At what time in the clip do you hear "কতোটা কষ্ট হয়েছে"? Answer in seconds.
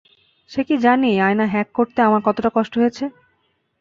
2.27-3.03